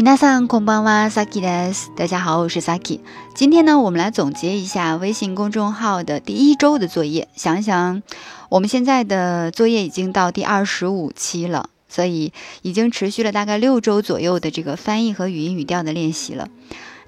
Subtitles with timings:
[0.00, 1.90] 皆さんこんばんは、Saki です。
[1.96, 3.00] 大家好，我是 Saki。
[3.34, 7.28] 今天呢，我们来总结一下微信公众号的第一周的作业。
[7.34, 8.02] 想想，
[8.50, 12.32] 我们现在的作业已经到第二十五期了，所以
[12.62, 16.48] 已经持续了大概六周左右的这个翻译和语音语调的练习了。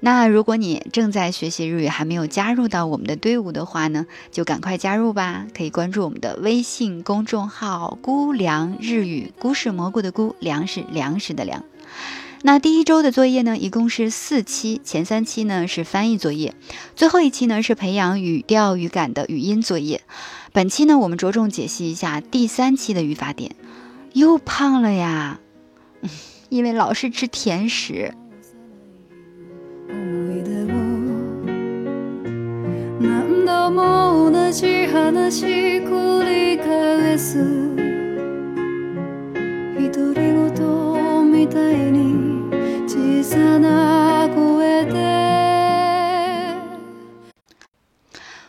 [0.01, 5.45] 那如果你正在学习日语，还没有加入到我们的队伍的话呢，就赶快加入吧！
[5.53, 11.65] 可以关注我们的微信公众号“姑凉日语”，“菇是蘑菇的菇，粮是粮食的粮。
[12.46, 16.54] 那第一周的作业呢，一共是四期，前三期呢是翻译作业，
[16.94, 20.02] 最后一期呢是培养语调语感的语音作业。
[20.52, 23.56] 本期呢，我们着重解析一下第三期的语法点。
[24.12, 25.40] 又胖了呀，
[26.50, 28.12] 因为老是吃甜食。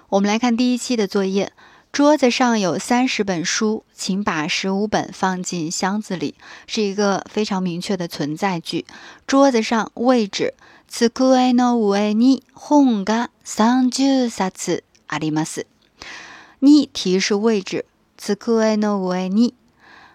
[0.09, 1.53] 我们来看第一期的作业。
[1.93, 6.35] 桌子上有三十本书，请把十五本放进箱子里，
[6.67, 8.87] 是一个非常明确的存在句。
[9.27, 10.55] 桌子上位置。
[10.89, 15.67] 机の上に本が三十冊あります。
[16.59, 17.85] 你提示位置。
[18.17, 19.55] 机の上に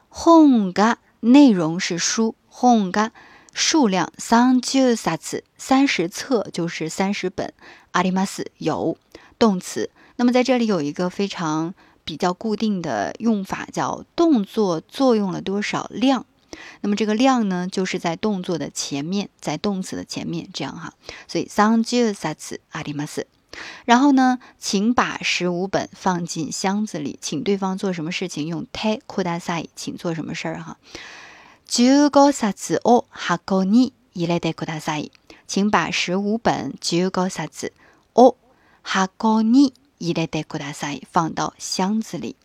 [0.10, 3.14] 本が内容是书，本が
[3.54, 7.54] 数量三十冊三十册就是三十本。
[7.94, 8.98] あります有
[9.40, 9.90] 动词。
[10.18, 16.26] 那么在这里有一个非常比较固定的用法，叫动作作用了多少量。
[16.82, 20.94] 那么这个量呢，就是在动作的前面，在动词的前面，这样哈。
[21.28, 22.36] 所以三十冊
[22.72, 23.26] あります。
[23.86, 28.46] 然后呢，请把十五本放进箱子里，请对方做什么事情？
[28.46, 30.78] 用てください，请做什么事儿哈？
[31.70, 35.12] 十五冊を箱に入れてください。
[35.48, 37.74] 请把十五本十五冊
[38.16, 38.38] を
[38.82, 42.36] 箱に入れてください，放到箱子里。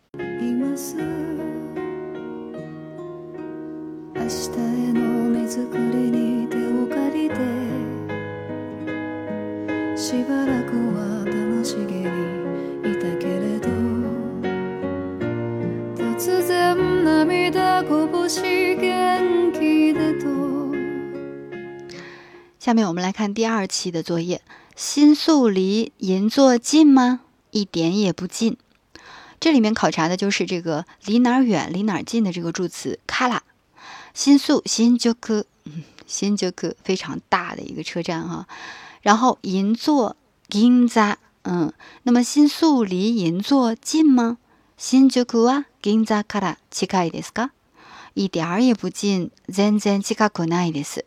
[22.65, 24.41] 下面我们来看第二期的作业：
[24.75, 27.21] 新宿离银座近吗？
[27.51, 28.57] 一点也不近。
[29.39, 33.43] 这里面考察的就是这个离哪儿远、离哪儿近的这个助词卡拉。
[34.13, 35.15] 新宿新宿
[35.63, 36.51] 嗯，新宿
[36.83, 38.47] 非常大的一个车站哈。
[39.01, 40.15] 然后银座
[40.49, 41.73] 銀座，嗯，
[42.03, 44.37] 那么新宿离银座近吗？
[44.77, 47.49] 新宿は銀座から近いですか？
[48.13, 51.05] 一点儿也不近，全然近くないです。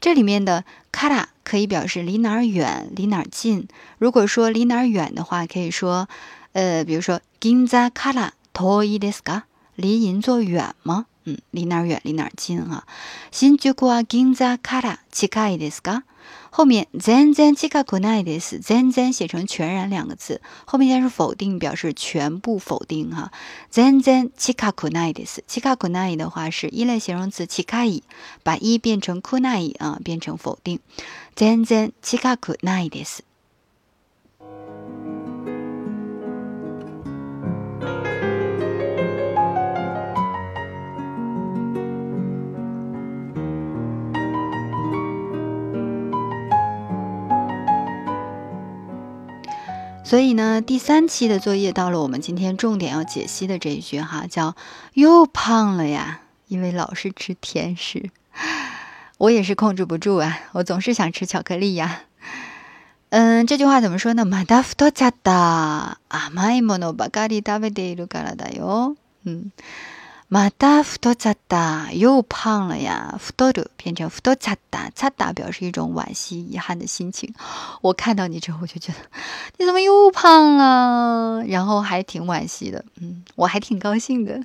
[0.00, 3.68] 这里面的卡拉可以表示离哪儿远、离哪儿近。
[3.98, 6.08] 如果说离哪儿远的话，可以说，
[6.52, 9.42] 呃，比如说銀座から遠いですか？
[9.76, 11.06] 离银座远吗？
[11.26, 12.84] 嗯，离哪儿远，离哪儿近啊？
[13.30, 16.02] 新宿は銀座から近いですか？
[16.50, 23.32] 后面全然近くないです，全然写成全然两个字，后面加是否定，表示全部否定哈。
[23.70, 28.02] 全然近くないです，近くない的话是一类形容词近い，
[28.44, 30.80] 把一变成くない啊，变成否定。
[31.34, 33.24] 全然近くないです。
[50.06, 54.56] 所以呢，第三期的作业到了我们今天重点要解析的这一句哈，叫
[54.94, 58.10] 又胖了呀，因为老是吃甜食。
[59.18, 62.02] 我也是控制不住啊，我总是想吃巧克力呀。
[63.10, 64.24] 嗯，这句话怎么说呢？
[64.24, 65.98] まだ太っちゃった。
[66.08, 68.96] 甘いものばかり食べているからだよ。
[69.24, 69.52] 嗯。
[70.29, 73.15] 马达福多扎达又胖了呀！
[73.17, 77.33] 福多鲁变成福多扎达，扎达表示一种惋惜、遗憾的心情。
[77.81, 78.99] 我看到你之后，我就觉得
[79.57, 81.45] 你怎么又胖了？
[81.47, 84.37] 然后还挺惋惜的，嗯，我还挺高兴的。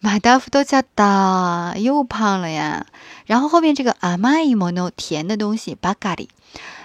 [0.00, 2.86] 马达福多扎达又胖了呀！
[3.26, 6.28] 然后后面这个阿玛伊莫诺甜的东西巴咖喱。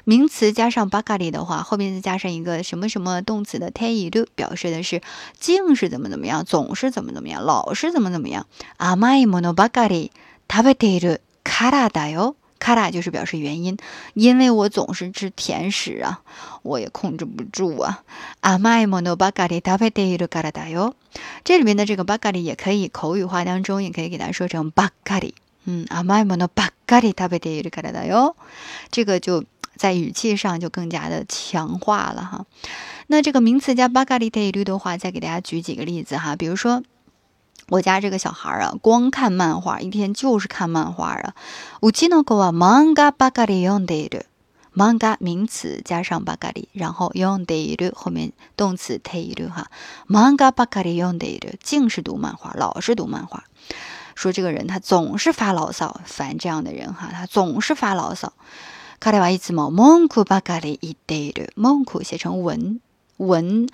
[0.04, 5.02] 名词加上巴卡里的话，后面再加上一个什么什么动词的 t e イ表示的是
[5.40, 8.46] 净是怎么怎么样，总是怎么怎么样，老是怎么怎么样。
[8.78, 10.12] 甘いものばかり
[10.48, 12.36] 食べているからだよ。
[12.60, 13.78] から就是表示原因，
[14.14, 16.22] 因为我总是吃甜食啊，
[16.64, 18.04] 我也控制不住啊。
[18.42, 20.94] 甘いものばかり食べているからだよ。
[21.44, 25.36] 这里面的这个巴卡里也可以口语化当中也可以给它说成巴卡里。
[25.66, 28.36] 嗯，甘いものばっかり食べているからだよ。
[28.92, 29.44] 这个就
[29.76, 32.46] 在语气上就更加的强化了哈。
[33.08, 36.36] 那这个名词加ばかり食べる的话，再给大家举几个例子哈。
[36.36, 36.84] 比如说，
[37.70, 41.34] 我家这个小孩啊，光看漫画，一天就是看漫画啊。
[41.82, 44.28] うちの子は漫画ばかり読んでいる。
[44.76, 49.72] 漫画名词加上ばかり，然后読んでいる后面动词ている哈。
[50.10, 53.46] 漫画ばかり読んでいる，净是读漫画，老是读漫画。
[54.16, 58.34] 说这个人他总是发牢骚，烦这样的人哈，他总是发牢骚。
[59.00, 61.52] 彼はいつも文句ばかり言っている。
[61.56, 62.80] 文句写成文
[63.18, 63.68] 文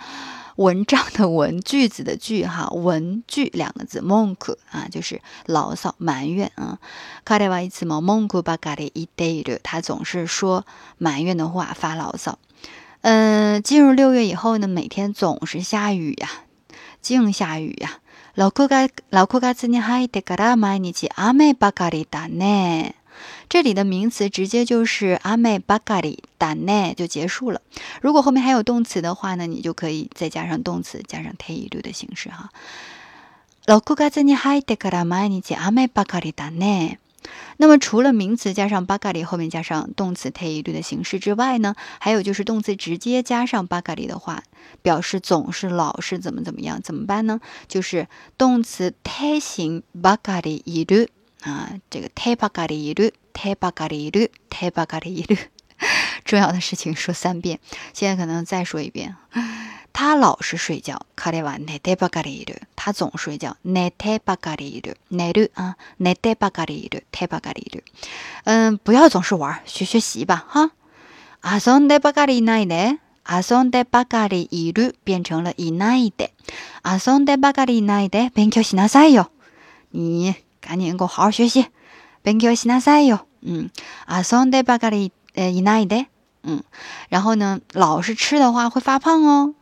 [0.56, 6.80] 文章的文句子的句哈，文句两个字，文句啊就是牢骚埋怨啊。
[7.25, 9.60] 彼はいつも文句ばかり言っている。
[9.63, 10.66] 他总是说
[11.00, 12.38] 埋怨的话，发牢骚。
[13.01, 16.30] 嗯，进入六月以后呢，每天总是下雨呀，
[17.01, 18.00] 净下雨呀。
[18.36, 22.94] 六月六月に入ってから毎日雨ばかりだね。
[23.50, 27.62] 这里的名词直接就是雨ばかりだね就结束了。
[28.01, 32.50] 如果后面还有动词的话呢，你就可以再加上动词，加上ている的形式哈。
[33.68, 36.98] 六月に入ってから毎日雨ばかりだね。
[37.57, 44.39] 那么除了名词加上ばかり后面加上动词ている的形式之外呢，还有就是动词直接加上ばかり的话，
[44.81, 47.39] 表示总是老是怎么怎么样，怎么办呢？
[47.68, 48.07] 就是
[48.39, 51.10] 动词て形ばかりいる
[51.44, 55.38] 啊，这个てばかりいる、 てばかりいる、てばかりいる，
[56.25, 57.60] 重要的事情说三遍，
[57.94, 59.16] 现在可能再说一遍。
[59.94, 62.62] 他老是睡觉，彼は寝てばかりいる。
[62.75, 64.98] 他总睡觉，寝てばかりいる。
[65.12, 67.06] 寝る啊，寝てばかりいる。
[67.12, 67.83] てばかりいる。
[68.45, 70.72] 嗯，不要总是玩，学学习吧，哈。
[71.44, 72.98] 遊んでばかりいないで。
[73.30, 76.33] 遊んでばかりいる变成了いないで。
[76.83, 79.30] 遊んでばかりいないで勉強しなさいよ。
[79.92, 81.69] 你赶紧给我好好学习，
[82.25, 83.25] 勉強しなさいよ。
[83.44, 83.72] 嗯，
[84.07, 86.07] 遊んでばかり呃いないで。
[86.44, 86.63] 嗯，
[87.10, 89.54] 然后呢，老是吃的话会发胖哦。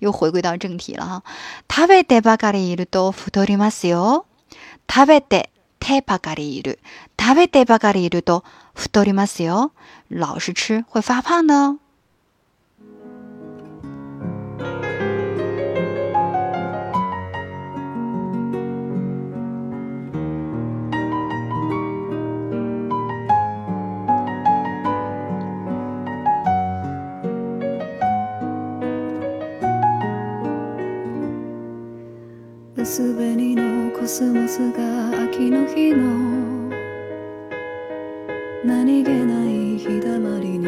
[0.00, 1.22] 又回归到正题了哈。
[1.68, 4.26] 食べてばかりいると太りますよ。
[4.90, 6.80] 食べててばかりいる。
[7.20, 8.44] 食べてばかりいると
[8.74, 9.72] 太りますよ。
[10.08, 11.78] 老是吃会发胖的哦。
[32.76, 36.70] 薄紅のコスモスが秋の日の
[38.64, 40.66] 何気ない日だまりに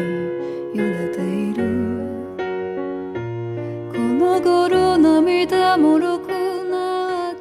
[0.73, 1.63] 揺れている
[3.91, 6.29] この頃涙もろく
[6.69, 7.33] な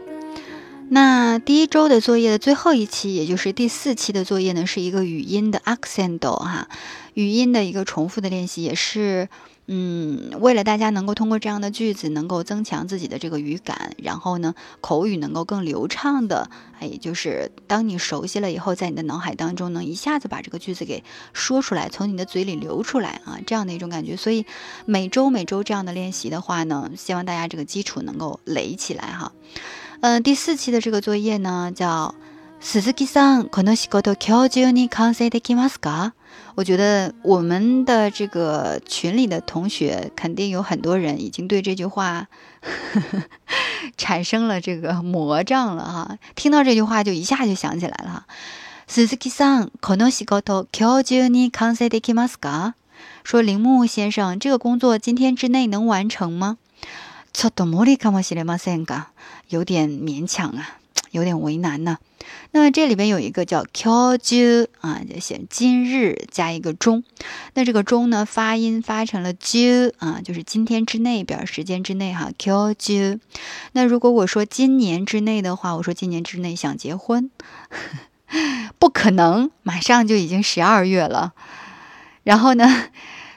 [0.90, 6.68] 那第一周的作业的最后一期，也就是第四期的作业呢，是一个语音的 accent 哈，
[7.14, 9.28] 语音的一个重复的练习，也是。
[9.72, 16.50] 嗯，为了大家能够通过这样的句子，能够增强自己的这个语感，然后呢，口语能够更流畅的，
[16.80, 24.16] 哎，就是当你熟悉了以后，在你的脑海当中能一下子把这个句子给说出来，从你的嘴里流出来啊，这样的一种感觉。
[24.16, 24.44] 所以
[24.86, 29.30] 每周每周这样的练习的话呢，希望大家这个基础能够垒起来哈。
[30.00, 32.16] 嗯，第四期的这个作业呢，叫
[32.60, 36.12] 鈴木さん、この仕事今日中に完成できますか？
[36.54, 42.28] 我觉得我们的这个群里的同学肯定有很多人已经对这句话
[42.60, 43.22] 呵呵
[43.96, 48.26] 产生了这个魔障了哈，听到这句话就一下就想起来了哈。
[48.86, 52.74] 鈴木さん、この仕事今日中に完成できますか？
[53.22, 56.56] 说铃木先生，这个工作今天之内能完成吗？
[57.32, 59.06] ちょっと無理かもしれませんが，
[59.48, 60.80] 有点勉强啊。
[61.11, 61.97] 有点为难呢。
[62.51, 67.03] 那么这里边有一个叫 “kyoju” 啊，就写今日加一个中。
[67.53, 72.31] 那这个中呢，发音发成了 “ju” 啊，就是今天之内，表示时间之内哈。
[72.37, 73.19] kyoju。
[73.73, 77.29] 那如果我说今年之内的话，我说今年之内想结婚，
[78.79, 81.33] 不可能，马上就已经十二月了。
[82.23, 82.87] 然后呢，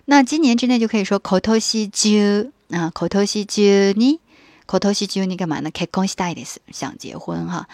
[0.06, 4.18] 那今年之内就可以说 “kotoshi ju” 啊，“kotoshi j。
[4.68, 5.70] 口头西就你干嘛呢？
[5.70, 7.68] 开恭喜大意的想结婚哈，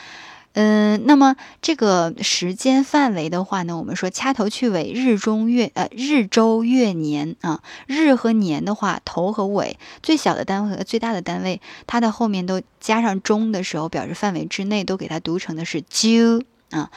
[0.53, 16.93] 嗯，那么这个时间范围的话呢，我们说掐头去尾，日中月呃日周月年啊，日和年的话，头和尾，最小的单位和最大的单位，它的后面都加上中的时候，表示范围之内，都给它读成的是就啊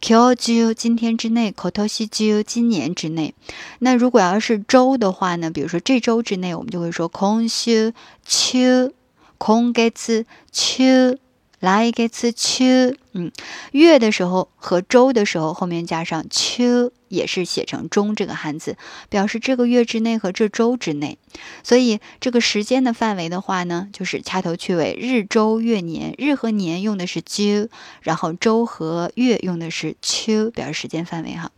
[0.00, 3.34] ，q 就今天之内，口头西就今年之内。
[3.80, 7.92] 那如果要是周的话呢，比如说这周之内，我们就会说空修
[8.24, 8.92] 秋。
[9.39, 9.91] 今月
[10.51, 11.17] 秋
[11.59, 13.31] 来个词秋，嗯，
[13.71, 18.77] 月的时候和周的时候后面加上秋，也是写成中这个汉字，
[19.09, 21.17] 表示这个月之内和这周之内。
[21.63, 27.69] 所以这个时间的范围的话呢，就是掐头去尾，日周月年，日和年用的是秋，
[28.01, 31.51] 然后周和月用的是秋，表示时间范围哈。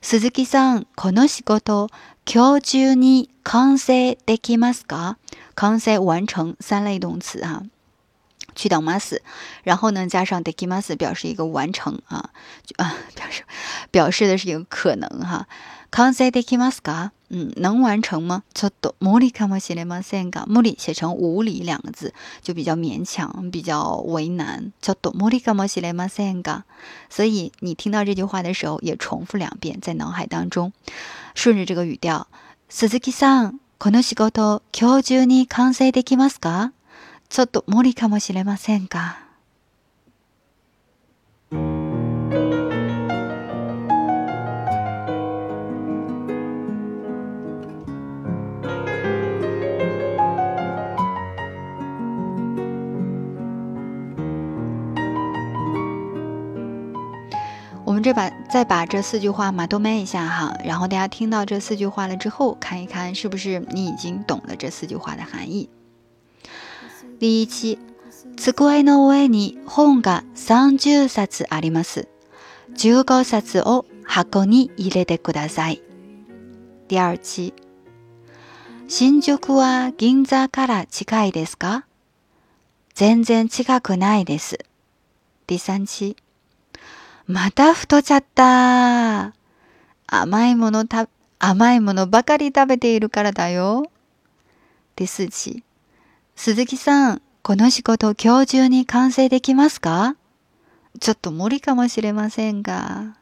[0.00, 1.88] 鈴木さん、この仕事
[2.24, 5.16] 今日中に完成できますか？
[5.56, 7.62] 完成完成三类动词哈。
[8.56, 9.16] 去等 mas，
[9.62, 12.30] 然后呢，加上 dekimas 表示一个完成啊，
[12.76, 13.44] 啊， 表示
[13.92, 15.46] 表示的是一个可能哈。
[15.92, 18.42] kanse dekimas ka，嗯，能完成吗？
[18.52, 24.72] ちょっと無理かもしれませんが，無理写成无理两个字就比较勉強，比較為難。
[24.82, 26.62] ちょっと無理かもしれませんが，
[27.08, 30.72] 所以你听到这句話的時候，也重複兩遍在腦海當中，
[31.36, 32.24] 順着這個語調。
[32.68, 36.71] 鈴木さん、 この仕事今日中に完成できますか？
[37.29, 39.24] ちょっと無理かもしれませんが。
[58.04, 65.68] 这把再把这四句话嘛都麦一下哈，然后大家听到这四句话了之后，看一看是不是你已经懂了这四句话的含义。
[67.18, 67.78] 第一期，
[68.36, 72.08] 机の上に本が三十冊あります。
[72.74, 75.82] 十五冊を箱に入れてください。
[76.88, 77.52] 第二期、
[78.88, 81.84] 新宿は銀座から近いですか
[82.94, 84.58] 全然近くないです。
[85.46, 86.16] 第三期、
[87.27, 89.33] また太っちゃった。
[90.05, 93.89] 甘いものた、甘いものばかり食べているからだよ。
[94.95, 95.63] 第四期、
[96.35, 100.15] 鈴木さん、この仕事今日中に完成できますか？
[100.99, 103.15] ちょっと無理かもしれませんが。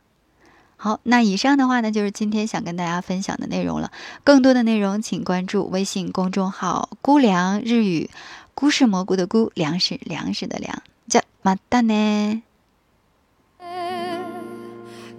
[0.77, 3.89] 好，那以上的话呢，就是今天想跟大家分享的内容了。
[4.25, 8.09] 更多的内容，请关注微信公众号“菇粮日语”，
[8.53, 10.83] 菇是蘑菇的菇，粮食粮食的粮。
[11.07, 12.41] じゃ、またね。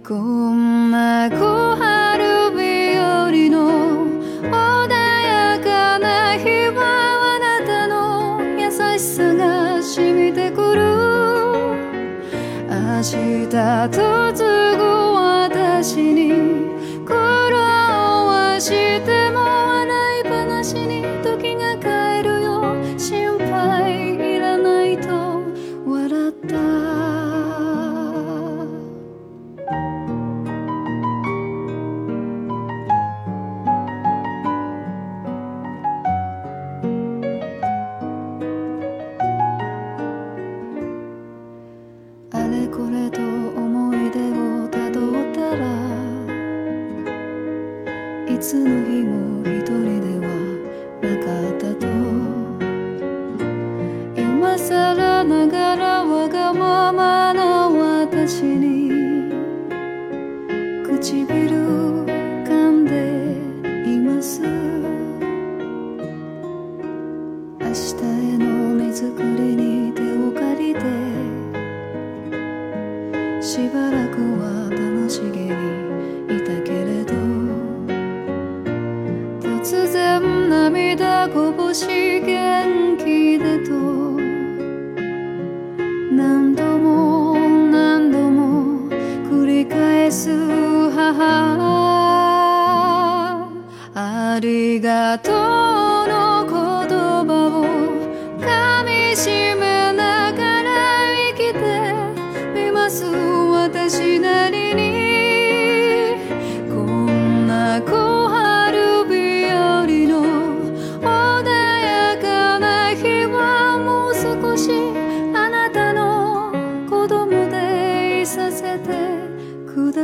[0.07, 4.05] こんな小春日和の
[4.43, 6.79] 穏やかな日は
[7.35, 10.83] あなたの優しさが染みてくる。
[12.69, 14.83] 明日嫁ぐ
[15.15, 18.69] 私に苦労はし
[19.01, 19.24] て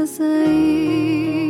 [0.05, 1.40] sair.